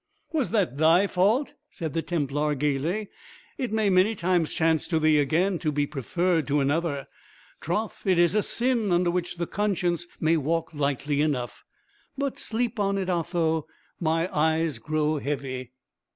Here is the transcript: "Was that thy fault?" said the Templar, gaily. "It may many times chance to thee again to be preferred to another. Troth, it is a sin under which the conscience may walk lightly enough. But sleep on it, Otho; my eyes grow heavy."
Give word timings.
"Was 0.33 0.49
that 0.49 0.79
thy 0.79 1.05
fault?" 1.05 1.53
said 1.69 1.93
the 1.93 2.01
Templar, 2.01 2.55
gaily. 2.55 3.09
"It 3.59 3.71
may 3.71 3.91
many 3.91 4.15
times 4.15 4.51
chance 4.51 4.87
to 4.87 4.97
thee 4.97 5.19
again 5.19 5.59
to 5.59 5.71
be 5.71 5.85
preferred 5.85 6.47
to 6.47 6.59
another. 6.59 7.07
Troth, 7.59 8.01
it 8.07 8.17
is 8.17 8.33
a 8.33 8.41
sin 8.41 8.91
under 8.91 9.11
which 9.11 9.37
the 9.37 9.45
conscience 9.45 10.07
may 10.19 10.37
walk 10.37 10.73
lightly 10.73 11.21
enough. 11.21 11.63
But 12.17 12.39
sleep 12.39 12.79
on 12.79 12.97
it, 12.97 13.11
Otho; 13.11 13.67
my 13.99 14.27
eyes 14.35 14.79
grow 14.79 15.19
heavy." 15.19 15.73